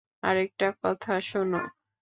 আরেকটা 0.23 0.67
কথা 0.81 1.13
শোনো। 1.21 1.61